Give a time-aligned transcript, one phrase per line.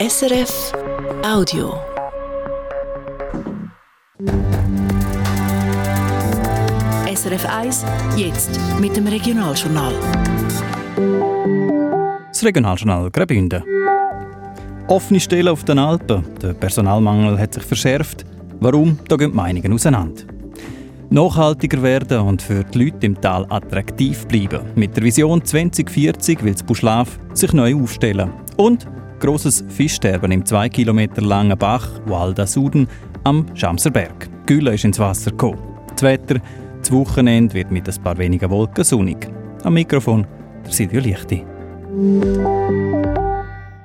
[0.00, 0.72] SRF
[1.22, 1.74] Audio.
[7.14, 7.84] SRF 1,
[8.16, 9.92] jetzt mit dem Regionaljournal.
[12.28, 13.62] Das Regionaljournal Graubünden.
[14.88, 16.24] Offene Stellen auf den Alpen.
[16.40, 18.24] Der Personalmangel hat sich verschärft.
[18.58, 18.98] Warum?
[19.06, 20.22] Da gehen die Meinungen auseinander.
[21.10, 24.62] Nachhaltiger werden und für die Leute im Tal attraktiv bleiben.
[24.76, 28.32] Mit der Vision 2040 will das Buschlaf sich neu aufstellen.
[28.56, 28.86] Und
[29.20, 32.88] grosses Fischsterben im 2 Kilometer langen Bach Walda Suden
[33.24, 34.28] am Schamserberg.
[34.46, 35.58] Gülle ist ins Wasser gekommen.
[35.90, 36.40] Das Wetter,
[36.80, 39.28] das Wochenende wird mit ein paar wenigen Wolken sonnig.
[39.62, 40.26] Am Mikrofon
[40.64, 41.44] der Silvio Lichti.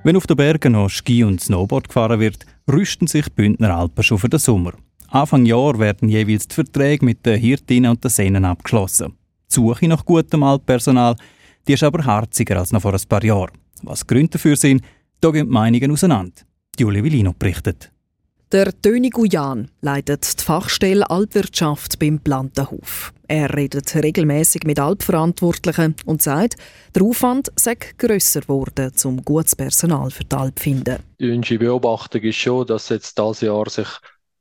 [0.03, 4.19] Wenn auf den Bergen noch Ski und Snowboard gefahren wird, rüsten sich Bündner Alpen schon
[4.19, 4.71] für den Sommer.
[5.09, 9.13] Anfang Jahr werden jeweils die Verträge mit den Hirtinnen und den Sehnen abgeschlossen.
[9.49, 11.15] Die Suche nach gutem Altpersonal
[11.67, 13.51] die ist aber harziger als noch vor ein paar Jahren.
[13.83, 14.83] Was Gründe dafür sind,
[15.25, 16.43] da gehen die Meinungen auseinander.
[16.77, 17.91] Julie Villino berichtet.
[18.51, 23.11] Der Töni Guyan leitet die Fachstelle Alpwirtschaft beim Plantenhof.
[23.27, 26.57] Er redet regelmäßig mit Alpverantwortlichen und sagt,
[26.93, 30.97] der Aufwand sei grösser geworden, um gutes Personal für die Alp zu finden.
[31.19, 33.87] Unsere Beobachtung ist schon, dass jetzt dieses Jahr sich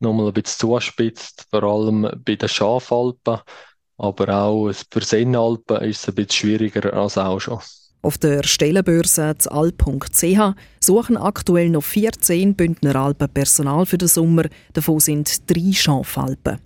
[0.00, 3.38] nochmal ein bisschen zuspitzt, vor allem bei den Schafalpen,
[3.96, 7.60] aber auch für Sennalpen ist es ein bisschen schwieriger als auch schon.
[8.04, 15.00] Auf der Stellenbörse alp.ch suchen aktuell noch 14 Bündner Alpen Personal für den Sommer, davon
[15.00, 16.58] sind drei Schafalpen.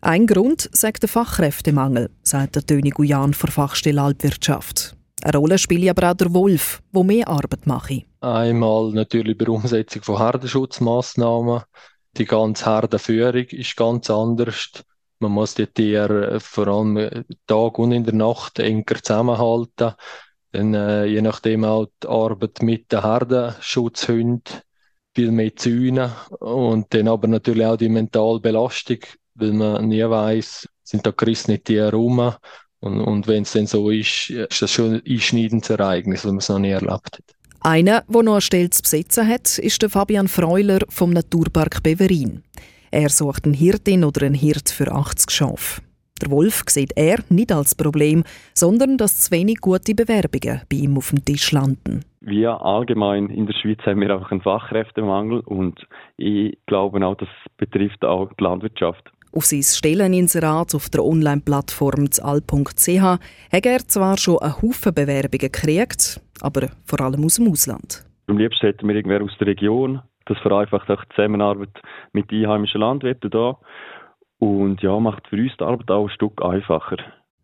[0.00, 4.96] Ein Grund sagt der Fachkräftemangel, sagt der Töni Guyan von Fachstelle Alpwirtschaft.
[5.22, 8.02] Eine Rolle spielt aber auch der Wolf, wo mehr Arbeit mache.
[8.20, 11.62] Einmal natürlich bei der Umsetzung von Herdenschutzmaßnahmen.
[12.16, 14.72] Die ganze Herdenführung ist ganz anders.
[15.20, 19.92] Man muss die Tiere vor allem Tag und in der Nacht enger zusammenhalten.
[20.54, 24.60] Dann, äh, je nachdem auch die Arbeit mit den Herdenschutzhunden,
[25.12, 28.98] viel mehr Zäune und dann aber natürlich auch die mentale Belastung,
[29.34, 32.34] weil man nie weiß, sind da gerissene Tiere rum
[32.78, 36.38] und, und wenn es dann so ist, ist das schon ein einschneidendes Ereignis, das man
[36.38, 37.24] es noch nie erlebt hat.
[37.60, 42.44] Einer, der noch eine Stelle zu besetzen hat, ist der Fabian Freuler vom Naturpark Beverin.
[42.92, 45.82] Er sucht einen Hirtin oder einen Hirt für 80 Schafe.
[46.24, 48.24] Der Wolf sieht er nicht als Problem,
[48.54, 52.00] sondern dass zu wenig gute Bewerbungen bei ihm auf dem Tisch landen.
[52.20, 55.86] Wir allgemein in der Schweiz haben wir einfach einen Fachkräftemangel und
[56.16, 59.12] ich glaube auch, das betrifft auch die Landwirtschaft.
[59.32, 63.02] Auf sein Stelleninserat auf der Online-Plattform zal.ch
[63.52, 68.06] hat er zwar schon einen Haufen Bewerbungen gekriegt, aber vor allem aus dem Ausland.
[68.28, 70.00] Am liebsten hätten wir irgendwer aus der Region.
[70.24, 71.68] Das vereinfacht auch die Zusammenarbeit
[72.12, 73.58] mit einheimischen Landwirten hier
[74.38, 76.96] und ja, macht für uns die Arbeit auch ein Stück einfacher.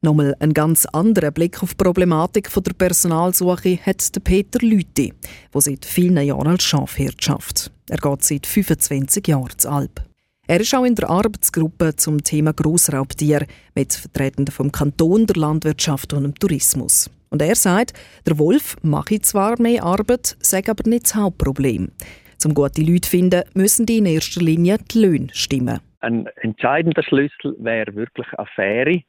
[0.03, 5.12] Nochmal einen ganz anderen Blick auf die Problematik der Personalsuche hat der Peter Lüthi,
[5.53, 7.71] der seit vielen Jahren als Schafhirt schafft.
[7.91, 10.00] Er geht seit 25 Jahren zur Alp.
[10.47, 16.15] Er ist auch in der Arbeitsgruppe zum Thema Grossraubtier mit Vertretenden vom Kanton, der Landwirtschaft
[16.15, 17.11] und dem Tourismus.
[17.29, 17.93] Und er sagt,
[18.27, 21.93] der Wolf mache zwar mehr Arbeit, sei aber nicht das Hauptproblem.
[22.39, 25.81] Zum gute Leute zu finden, müssen die in erster Linie die Löhne stimmen.
[26.00, 29.00] Ein entscheidender Schlüssel wäre wirklich eine faire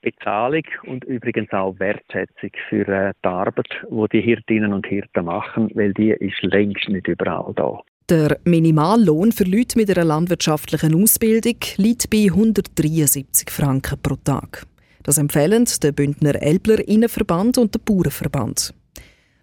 [0.00, 5.70] Bezahlung und übrigens auch Wertschätzung für äh, die Arbeit, die die Hirtinnen und Hirten machen,
[5.74, 7.80] weil die ist längst nicht überall da.
[8.08, 14.64] Der Minimallohn für Leute mit einer landwirtschaftlichen Ausbildung liegt bei 173 Franken pro Tag.
[15.02, 18.72] Das empfehlen der Bündner Elbler Innenverband und der Bauernverband.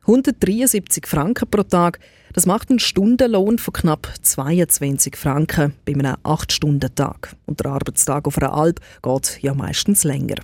[0.01, 1.99] 173 Franken pro Tag,
[2.35, 7.34] das macht einen Stundenlohn von knapp 22 Franken bei einem 8-Stunden-Tag.
[7.46, 10.35] Und der Arbeitstag auf einer Alp geht ja meistens länger.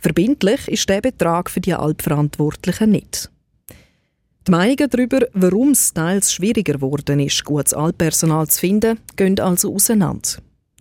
[0.00, 3.30] Verbindlich ist der Betrag für die Alpverantwortlichen nicht.
[4.48, 9.72] Die Meinungen darüber, warum es teils schwieriger geworden ist, gutes Altpersonal zu finden, gehen also
[9.72, 10.28] auseinander.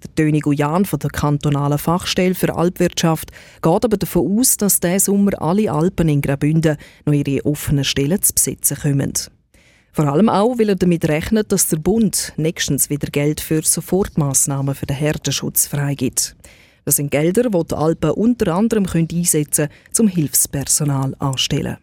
[0.01, 3.31] Der Töni Guyan von der kantonalen Fachstelle für Alpwirtschaft
[3.61, 8.23] geht aber davon aus, dass diesen Sommer alle Alpen in Graubünden noch ihre offenen Stellen
[8.23, 9.13] zu besitzen kommen.
[9.93, 14.73] Vor allem auch, weil er damit rechnet, dass der Bund nächstens wieder Geld für Sofortmaßnahmen
[14.73, 16.35] für den Herdenschutz freigibt.
[16.85, 21.77] Das sind Gelder, die die Alpen unter anderem einsetzen können, um Hilfspersonal anzustellen.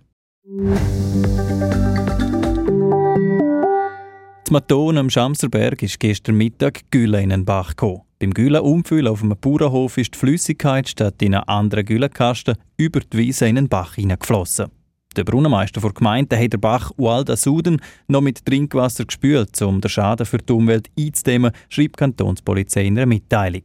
[4.49, 8.00] Die Matone am Schamserberg ist gestern Mittag Gülle in den Bach gekommen.
[8.19, 13.19] Beim Güllenumfüllen auf einem Bauernhof ist die Flüssigkeit statt in einen anderen Güllenkasten über die
[13.19, 14.70] Wiese in den Bach hineingeflossen.
[15.18, 19.88] Der Brunnenmeister der Gemeinde hat den Bach Ualda Suden noch mit Trinkwasser gespült, um den
[19.88, 23.64] Schaden für die Umwelt einzudämmen, schreibt die Kantonspolizei in einer Mitteilung.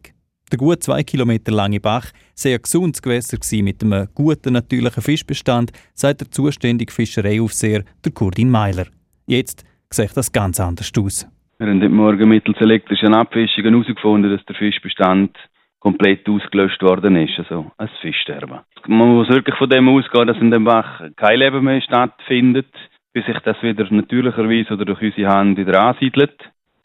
[0.51, 2.07] Der gut zwei Kilometer lange Bach
[2.43, 8.87] ein gesundes Gewässer mit einem guten natürlichen Fischbestand, sagt der zuständige Fischereiaufseher, der Kurdin Meiler.
[9.27, 11.27] Jetzt sieht das ganz anders aus.
[11.59, 15.37] Wir haben heute Morgen mittels elektrischen Abfischungen herausgefunden, dass der Fischbestand
[15.83, 18.59] komplett ausgelöscht worden ist, also ein Fischsterben.
[18.87, 22.73] Man muss wirklich von dem ausgehen, dass in dem Bach kein Leben mehr stattfindet,
[23.11, 26.35] bis sich das wieder natürlicherweise oder durch unsere Hand wieder ansiedelt.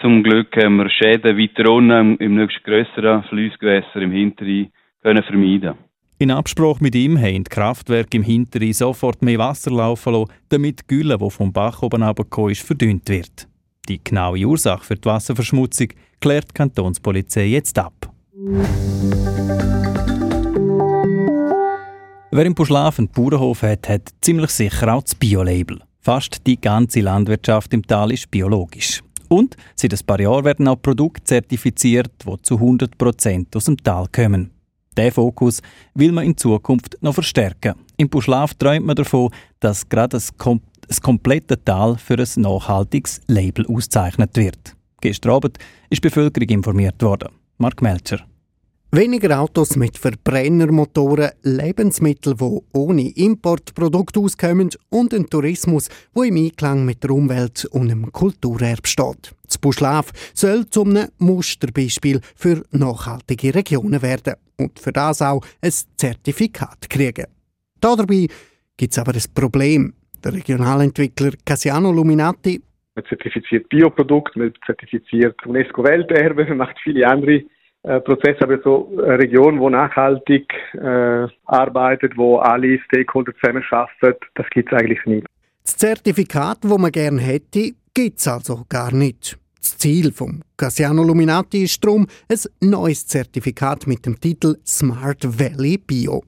[0.00, 4.72] Zum Glück haben wir Schäden weiter unten im nächsten grösseren Flussgewässer im Hinterrhein
[5.02, 5.74] können vermeiden.
[6.18, 10.80] In Absprache mit ihm haben die Kraftwerke im Hinterrhein sofort mehr Wasser laufen lassen, damit
[10.80, 13.46] die Gülle, die vom Bach oben runtergekommen ist, verdünnt wird.
[13.88, 15.88] Die genaue Ursache für die Wasserverschmutzung
[16.20, 18.17] klärt die Kantonspolizei jetzt ab.
[22.30, 25.80] Wer im Buschlaf einen Bauernhof hat, hat ziemlich sicher auch das Bio-Label.
[25.98, 29.02] Fast die ganze Landwirtschaft im Tal ist biologisch.
[29.26, 34.06] Und seit ein paar Jahren werden auch Produkte zertifiziert, die zu 100% aus dem Tal
[34.06, 34.52] kommen.
[34.96, 35.60] Diesen Fokus
[35.94, 37.74] will man in Zukunft noch verstärken.
[37.96, 43.20] Im Buschlaf träumt man davon, dass gerade das, kom das komplette Tal für ein nachhaltiges
[43.26, 44.76] Label ausgezeichnet wird.
[45.00, 45.58] Gestern Abend
[45.90, 47.30] ist die Bevölkerung informiert worden.
[47.58, 48.24] Mark Melcher.
[48.92, 56.86] Weniger Autos mit Verbrennermotoren, Lebensmittel, die ohne Importprodukt auskommen und ein Tourismus, wo im Einklang
[56.86, 59.34] mit der Umwelt und dem Kulturerbe steht.
[59.44, 66.88] Das Buschlaf soll zum Musterbeispiel für nachhaltige Regionen werden und für das auch ein Zertifikat
[66.88, 67.26] kriegen.
[67.80, 68.28] Dabei
[68.76, 69.94] gibt es aber ein Problem.
[70.24, 72.62] Der Regionalentwickler Cassiano Luminati
[72.98, 77.44] man zertifiziert Bioprodukte, man zertifiziert UNESCO-Welterbe, man macht viele andere
[77.84, 84.26] äh, Prozesse, aber so eine Region, wo nachhaltig äh, arbeitet, wo alle Stakeholder zusammen arbeiten,
[84.34, 85.26] das gibt es eigentlich nicht.
[85.62, 89.38] Das Zertifikat, das man gerne hätte, gibt es also gar nicht.
[89.60, 95.78] Das Ziel vom Cassiano Luminati ist darum ein neues Zertifikat mit dem Titel Smart Valley
[95.78, 96.22] Bio.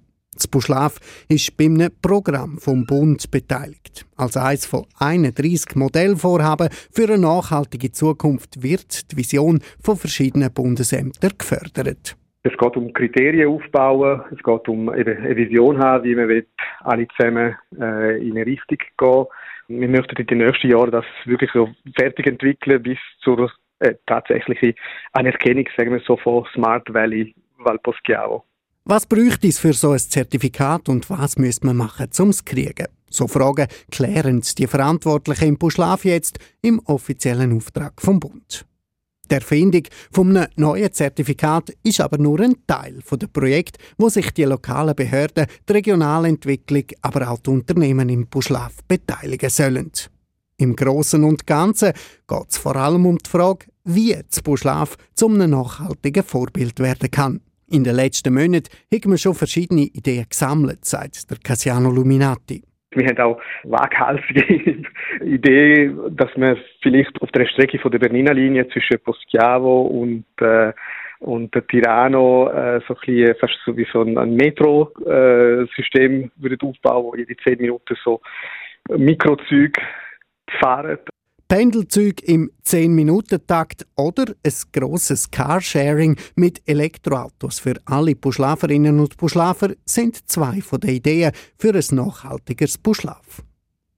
[0.48, 0.98] Das
[1.28, 4.06] ist bei einem Programm vom Bund beteiligt.
[4.16, 11.32] Als eines von 31 Modellvorhaben für eine nachhaltige Zukunft wird die Vision von verschiedenen Bundesämtern
[11.38, 12.16] gefördert.
[12.42, 16.42] Es geht um Kriterien aufbauen, es geht um eine Vision haben, wie man
[16.81, 19.26] alle zusammen äh, in eine Richtung gehen.
[19.69, 23.50] Wir möchten in den nächsten Jahren das wirklich so fertig entwickeln bis zur
[23.81, 24.75] äh, tatsächlichen
[25.12, 28.44] Anerkennung, sagen wir so, von Smart Valley Valposchiavo.
[28.85, 32.87] Was bräuchte es für so ein Zertifikat und was müsste man machen, um es kriegen?
[33.11, 38.65] So Fragen klären die Verantwortlichen im Buschlaf jetzt im offiziellen Auftrag vom Bund.
[39.31, 44.44] Die Erfindung vom neuen Zertifikat ist aber nur ein Teil der Projekt, wo sich die
[44.44, 49.93] lokalen Behörden, die Regionalentwicklung, aber auch die Unternehmen im Buschlaf beteiligen sollen.
[50.56, 51.93] Im Großen und Ganzen
[52.26, 57.41] geht es vor allem um die Frage, wie das Buschlaf zum nachhaltigen Vorbild werden kann.
[57.72, 62.64] In den letzten Monaten haben wir schon verschiedene Ideen gesammelt, sagt der Cassiano Luminati.
[62.93, 64.82] Wir haben auch waghalsige
[65.25, 70.72] Idee, dass man vielleicht auf der Strecke von der Bernina Linie zwischen Poschiavo und äh,
[71.20, 77.14] und Tirano äh, so ein bisschen, fast so wie so ein Metro-System äh, würde wo
[77.14, 78.20] jede zehn Minuten so
[78.88, 79.81] Mikrozüge
[80.61, 80.99] fahren.
[81.50, 90.31] Pendelzüg im 10-Minuten-Takt oder ein grosses Carsharing mit Elektroautos für alle Buschlaferinnen und Buschlafer sind
[90.31, 93.43] zwei von den Ideen für ein nachhaltiges Buschlaf.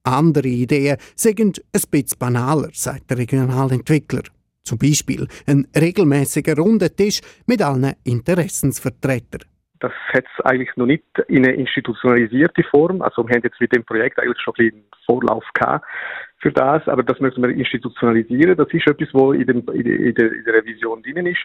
[0.02, 4.22] Andere Ideen sind ein bisschen banaler, sagt der Regionalentwickler.
[4.62, 9.42] Zum Beispiel ein regelmäßiger Rundetisch mit allen Interessensvertretern.
[9.80, 13.02] Das hat es eigentlich noch nicht in eine institutionalisierte Form.
[13.02, 15.84] Also wir haben jetzt mit dem Projekt eigentlich schon ein bisschen Vorlauf gehabt
[16.42, 18.56] für das, aber das müssen wir institutionalisieren.
[18.56, 21.40] Das ist etwas, was in, dem, in, der, in der Revision drin ist.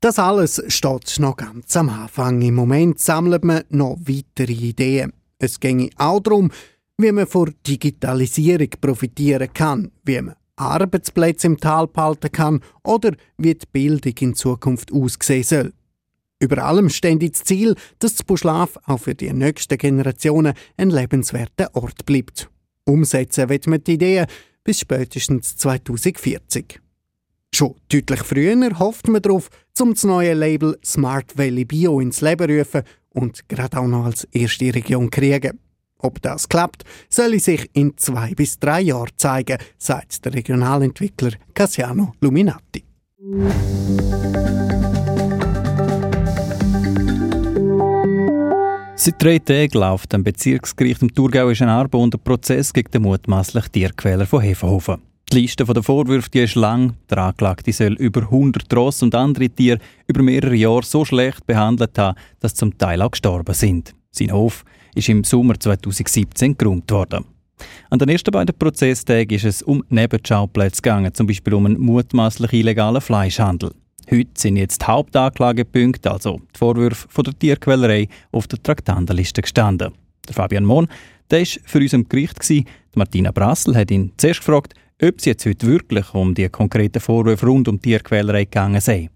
[0.00, 2.40] Das alles steht noch ganz am Anfang.
[2.40, 5.12] Im Moment sammelt man noch weitere Ideen.
[5.38, 6.50] Es ginge auch darum,
[6.96, 13.54] wie man von Digitalisierung profitieren kann, wie man Arbeitsplätze im Tal behalten kann oder wie
[13.54, 15.72] die Bildung in Zukunft aussehen soll.
[16.38, 21.74] Über allem steht das Ziel, dass das Buschlaf auch für die nächsten Generationen ein lebenswerter
[21.74, 22.48] Ort bleibt.
[22.86, 24.24] Umsetzen wird man die Idee
[24.62, 26.80] bis spätestens 2040.
[27.54, 32.58] Schon deutlich früher hofft man darauf, zum das neue Label Smart Valley Bio ins Leben
[32.58, 35.58] rufen und gerade auch noch als erste Region kriegen.
[35.98, 42.12] Ob das klappt, soll sich in zwei bis drei Jahren zeigen, sagt der Regionalentwickler Cassiano
[42.20, 42.84] Luminati.
[49.06, 54.26] Seit drei Tagen läuft am Bezirksgericht im Thurgauischen Arbon der Prozess gegen den mutmaßlichen Tierquäler
[54.26, 55.00] von Hefenhofen.
[55.30, 56.94] Die Liste der Vorwürfe ist lang.
[57.08, 61.96] Der Anklagte soll über 100 Ross und andere Tiere über mehrere Jahre so schlecht behandelt
[61.96, 63.94] haben, dass zum Teil auch gestorben sind.
[64.10, 64.64] Sein Hof
[64.96, 67.26] ist im Sommer 2017 geräumt worden.
[67.90, 72.52] An den ersten beiden Prozesstagen ist es um Nebenschauplätze gegangen, zum Beispiel um einen mutmaßlich
[72.52, 73.70] illegalen Fleischhandel.
[74.08, 79.94] Heute sind jetzt die Hauptanklagepunkte, also die Vorwürfe der Tierquälerei, auf der Traktandenliste gestanden.
[80.28, 80.86] Der Fabian Mohn,
[81.30, 82.38] der war für uns im Gericht.
[82.94, 87.46] Martina Brassel hat ihn zuerst gefragt, ob es jetzt heute wirklich um die konkreten Vorwürfe
[87.46, 89.10] rund um Tierquälerei gegangen sei.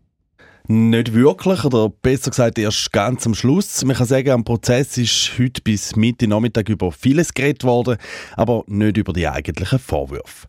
[0.67, 3.85] Nicht wirklich, oder besser gesagt erst ganz am Schluss.
[3.85, 7.97] Man kann sagen, am Prozess ist heute bis Mitte Nachmittag über vieles geredet worden,
[8.37, 10.49] aber nicht über die eigentlichen Vorwürfe.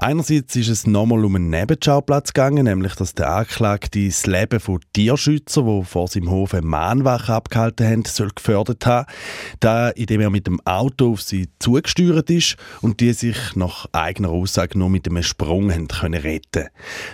[0.00, 4.78] Einerseits ist es nochmal um einen Nebenschauplatz gegangen, nämlich dass der Anklagte das Leben von
[4.92, 9.08] Tierschützern, die vor seinem Hof eine Mahnwache abgehalten haben, soll gefördert haben.
[9.58, 14.28] Da, indem er mit dem Auto auf sie zugesteuert ist und die sich nach eigener
[14.28, 16.68] Aussage nur mit einem Sprung haben können retten.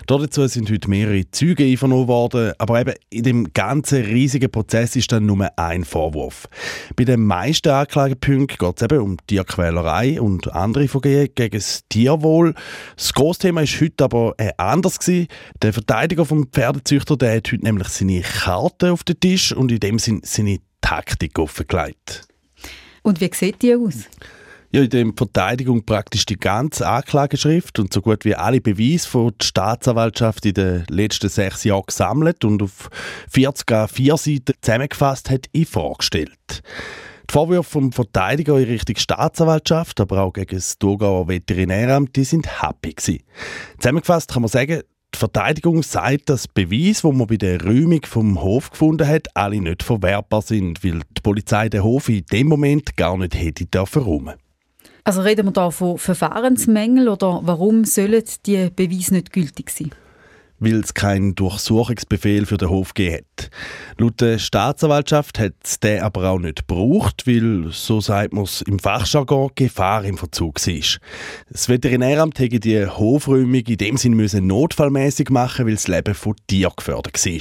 [0.07, 5.11] Dazu sind heute mehrere Züge einvernommen worden, aber eben in dem ganzen riesigen Prozess ist
[5.11, 6.51] dann nur ein Vorwurf.
[6.97, 12.55] Bei den meisten Anklagepunkten geht es eben um Tierquälerei und andere Vergehen gegen das Tierwohl.
[12.97, 15.29] Das Großthema ist heute aber äh, anders gewesen.
[15.63, 19.81] Der Verteidiger vom Pferdezüchter, der hat heute nämlich seine Karte auf den Tisch und in
[19.81, 22.27] dem Sinn seine Taktik offengelegt.
[23.03, 24.09] Und wie sieht die aus?
[24.75, 29.33] Ja, in der Verteidigung praktisch die ganze Anklageschrift und so gut wie alle Beweise von
[29.41, 32.91] der Staatsanwaltschaft in den letzten sechs Jahren gesammelt und auf
[33.31, 36.63] 40 A4 Seiten zusammengefasst hat, in Frage gestellt.
[37.35, 42.93] Vorwürfe vom Verteidiger in Richtung Staatsanwaltschaft, aber auch gegen das Thurgauer Veterinäramt, die sind happy
[42.93, 43.25] gewesen.
[43.79, 48.41] Zusammengefasst kann man sagen, die Verteidigung sagt, dass Beweise, die man bei der Räumung vom
[48.41, 52.97] Hof gefunden hat, alle nicht verwertbar sind, weil die Polizei den Hof in dem Moment
[52.97, 54.35] gar nicht hätte dürfen räumen.
[55.03, 59.91] Also reden wir da von Verfahrensmängeln oder warum sollen die Beweise nicht gültig sein?
[60.65, 63.51] Weil es keinen Durchsuchungsbefehl für den Hof gegeben hat.
[63.99, 68.63] Laut der Staatsanwaltschaft hat es den aber auch nicht gebraucht, weil, so sagt man es
[68.63, 70.99] im Fachjargon, Gefahr im Verzug war.
[71.51, 76.35] Das Veterinäramt hätte die Hofräumung in dem Sinn müssen notfallmäßig machen, weil das Leben von
[76.47, 77.41] Tieren gefördert war.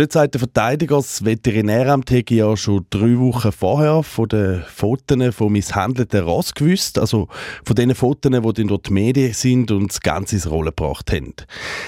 [0.00, 5.34] Dort sagt der Verteidiger, das Veterinäramt hätte ja schon drei Wochen vorher von den Fotos
[5.34, 7.28] von misshandelten Ross gewusst, also
[7.66, 11.12] von den Fotos, die dann dort die Medien sind und das Ganze ins Rollen gebracht
[11.12, 11.34] haben.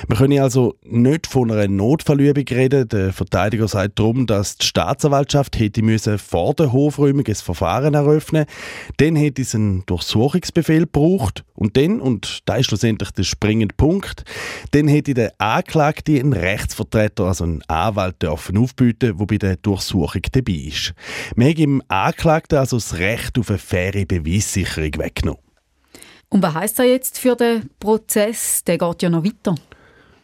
[0.09, 2.87] Wir können also nicht von einer Notfallübung reden.
[2.87, 8.45] Der Verteidiger sagt darum, dass die Staatsanwaltschaft hätte müssen vor der Hofräumung ein Verfahren eröffnen
[8.99, 11.45] Dann hätte es einen Durchsuchungsbefehl gebraucht.
[11.54, 14.25] Und dann, und da ist schlussendlich der springende Punkt,
[14.73, 20.23] dann hätte der Anklagte einen Rechtsvertreter, also einen Anwalt, dürfen aufbieten, der bei der Durchsuchung
[20.32, 20.94] dabei ist.
[21.37, 25.42] Man hat im Anklagten also das Recht auf eine faire Beweissicherung weggenommen.
[26.28, 28.64] Und was heisst das jetzt für den Prozess?
[28.64, 29.54] Der geht ja noch weiter.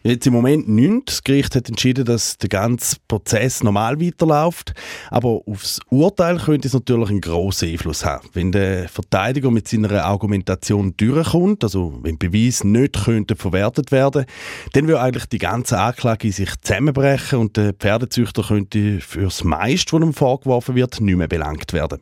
[0.03, 1.17] Jetzt im Moment nichts.
[1.17, 4.73] Das Gericht hat entschieden, dass der ganze Prozess normal weiterläuft.
[5.11, 8.29] Aber aufs Urteil könnte es natürlich einen grossen Einfluss haben.
[8.33, 14.25] Wenn der Verteidiger mit seiner Argumentation durchkommt, also wenn Beweise nicht könnten verwertet werden,
[14.73, 19.43] dann würde eigentlich die ganze Anklage in sich zusammenbrechen und der Pferdezüchter könnte für das
[19.43, 22.01] meiste, was ihm vorgeworfen wird, nicht mehr belangt werden.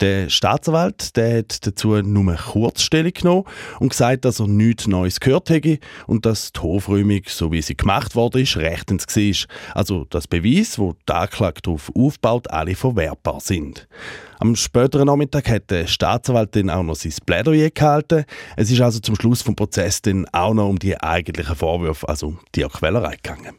[0.00, 3.44] Der Staatsanwalt der hat dazu nur kurz Stellung genommen
[3.80, 7.76] und gesagt, dass er nichts Neues gehört hätte und dass die Hofräumung, so wie sie
[7.76, 9.74] gemacht worden ist, rechtens war.
[9.74, 13.88] Also das Beweis, wo die Anklage darauf aufbaut, alle verwertbar sind.
[14.38, 18.24] Am späteren Nachmittag hat der Staatsanwalt dann auch noch sein Plädoyer gehalten.
[18.56, 22.36] Es ist also zum Schluss vom Prozess dann auch noch um die eigentlichen Vorwürfe, also
[22.54, 23.56] die Quälerei gegangen.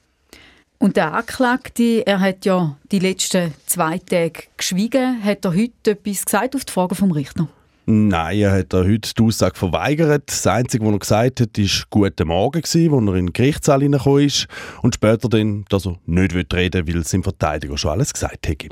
[0.79, 5.24] Und der Anklagte, er hat ja die letzten zwei Tage geschwiegen.
[5.24, 7.48] Hat er heute etwas gesagt auf die Frage vom Richter?
[7.89, 10.24] Nein, er hat heute die Aussage verweigert.
[10.27, 14.25] Das Einzige, was er gesagt hat, war «Guten Morgen», als er in den Gerichtssaal hineingekommen
[14.25, 14.48] ist.
[14.81, 18.65] Und später dann, dass er nicht reden will, weil sein Verteidiger schon alles gesagt hat.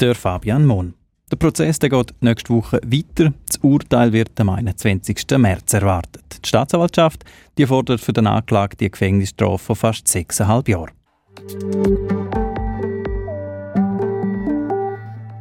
[0.00, 0.94] Der Fabian Mohn.
[1.30, 3.32] Der Prozess der geht nächste Woche weiter.
[3.46, 5.24] Das Urteil wird am 21.
[5.38, 6.40] März erwartet.
[6.44, 7.24] Die Staatsanwaltschaft
[7.58, 10.95] die fordert für den Anklagten die Gefängnisstrafe von fast sechseinhalb Jahren.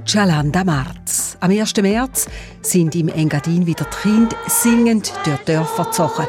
[0.06, 1.36] Cialanda Marz.
[1.40, 1.76] Am 1.
[1.78, 2.28] März
[2.62, 6.28] sind im Engadin wieder die Kinder singend durch die Dörfer gezogen.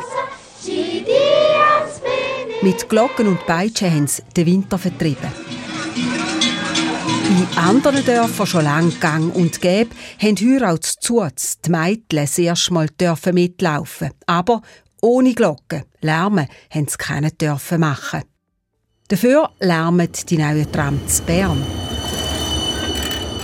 [2.62, 5.30] Mit Glocken und Peitschen haben sie den Winter vertrieben.
[7.28, 11.24] In anderen Dörfern schon lange gang und gäbe, haben heuer auch zu
[11.64, 12.88] die Mädchen das erste Mal
[13.32, 14.62] mitlaufen Aber
[15.02, 18.22] ohne Glocken, Lärmen, haben sie keine dürfen machen.
[19.08, 21.62] Dafür lärmen die neuen Trams Bern.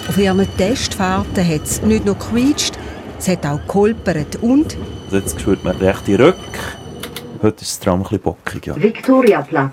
[0.08, 2.76] Auf ihren Testfahrten hat es nicht nur gequietscht,
[3.16, 4.76] es hat auch geholpert und...
[5.12, 6.36] Jetzt spürt man rechte Rück.
[7.40, 8.66] Heute ist das Tram ein bisschen bockig.
[8.66, 8.74] Ja.
[8.74, 9.72] Viktoriaplatz.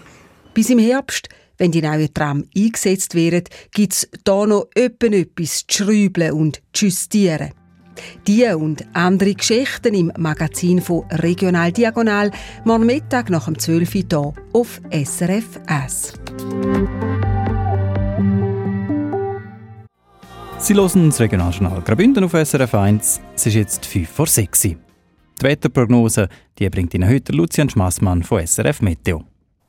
[0.54, 1.28] Bis im Herbst,
[1.58, 6.86] wenn die neuen Tram eingesetzt werden, gibt es hier noch etwas zu schrauben und zu
[6.86, 7.50] justieren.
[8.28, 12.32] Diese und andere Geschichten im Magazin von Regional Diagonal
[12.66, 16.14] morgen Mittag nach dem 12 Uhr hier auf SRF S.
[20.58, 23.22] Sie hören das Regionaljournal Graubünden auf SRF 1.
[23.36, 24.76] Es ist jetzt 5 vor 6 Uhr.
[25.40, 26.28] Die Wetterprognose
[26.60, 29.24] die bringt Ihnen heute Lucian Schmassmann von SRF Meteo.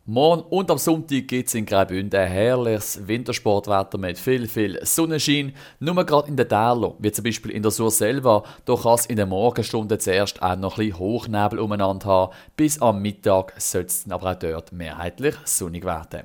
[0.06, 5.54] Morgen und am Sonntag gibt es in Graubünden herrliches Wintersportwetter mit viel, viel Sonnenschein.
[5.78, 9.04] Nur gerade in den Tälern, wie zum Beispiel in der Sur selber, da kann es
[9.04, 12.32] in den Morgenstunden zuerst auch noch ein bisschen Hochnebel umeinander haben.
[12.56, 16.22] Bis am Mittag soll es aber auch dort mehrheitlich sonnig werden.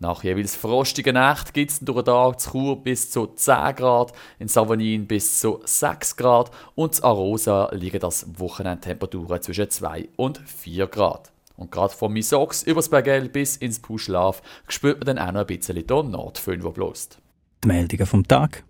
[0.00, 4.12] Nach jeweils frostigen Nächten gibt es durch den Tag zu Chur bis zu 10 Grad,
[4.40, 10.38] in Savonin bis zu 6 Grad und in Arosa liegen das Wochenendtemperaturen zwischen 2 und
[10.38, 11.30] 4 Grad.
[11.60, 15.46] Und gerade vom Misox übers Bergell bis ins Puschlaf spürt man dann auch noch ein
[15.46, 17.18] bisschen hier Nordföhn, wo bloßt.
[17.62, 18.64] Die Meldungen vom Tag.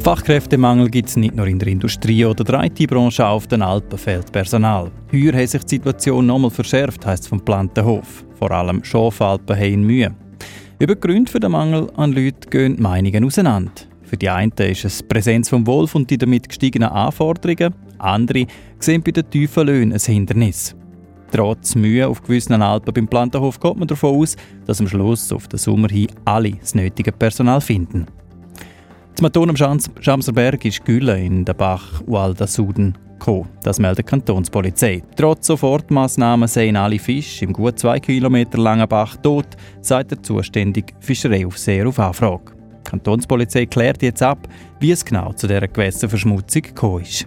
[0.00, 4.30] Fachkräftemangel gibt es nicht nur in der Industrie oder der IT-Branche, auf den Alpen fehlt
[4.30, 4.92] Personal.
[5.12, 8.24] Heuer hat sich die Situation nochmal verschärft, heisst es vom Plantenhof.
[8.38, 10.14] Vor allem Schafalpen haben Mühe.
[10.78, 13.72] Über die Gründe für den Mangel an Leuten gehen die Meinungen auseinander.
[14.14, 17.74] Für die einen ist es die Präsenz vom Wolf und die damit gestiegenen Anforderungen.
[17.98, 18.46] Andere
[18.78, 20.76] sehen bei den tiefen Löhnen ein Hindernis.
[21.32, 25.48] Trotz Mühe auf gewissen Alpen beim Plantenhof geht man davon aus, dass am Schluss auf
[25.48, 28.06] den Sommer hin alle das nötige Personal finden.
[29.16, 32.96] Das Maton am Schamserberg ist Gülle in der Bach Ualda Suden.
[33.64, 35.02] Das meldet die Kantonspolizei.
[35.16, 40.94] Trotz Sofortmaßnahmen seien alle Fische im gut zwei Kilometer langen Bach tot, sagt der zuständige
[41.00, 42.53] Fischereiaufseher auf Anfrage.
[42.84, 44.46] Die Kantonspolizei klärt jetzt ab,
[44.80, 47.26] wie es genau zu dieser Gewässerverschmutzung gekommen ist.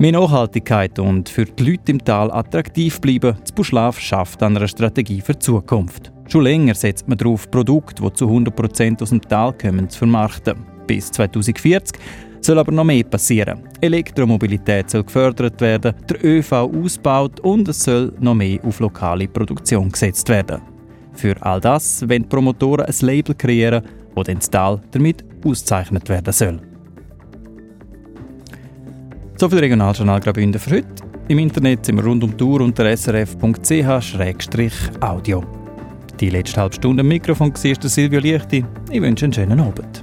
[0.00, 4.68] Mehr Nachhaltigkeit und für die Leute im Tal attraktiv bleiben, das Buschlaf schafft an einer
[4.68, 6.12] Strategie für die Zukunft.
[6.28, 10.54] Schon länger setzt man darauf, Produkte, die zu 100% aus dem Tal kommen, zu vermarkten.
[10.86, 11.98] Bis 2040
[12.40, 13.60] soll aber noch mehr passieren.
[13.80, 19.90] Elektromobilität soll gefördert werden, der ÖV ausgebaut und es soll noch mehr auf lokale Produktion
[19.90, 20.62] gesetzt werden.
[21.12, 23.82] Für all das wollen die Promotoren ein Label kreieren,
[24.24, 26.60] das das Tal damit ausgezeichnet werden soll.
[29.36, 30.88] So viel Regionaljournal Graubünden für heute.
[31.28, 33.44] Im Internet sind wir rund um Tour unter srf.ch-audio.
[36.18, 38.64] Die letzte halbe Stunde im Mikrofon war Silvio Lichti.
[38.90, 40.02] Ich wünsche einen schönen Abend.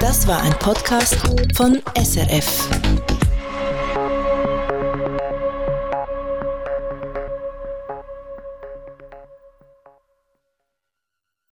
[0.00, 1.16] Das war ein Podcast
[1.54, 3.13] von SRF.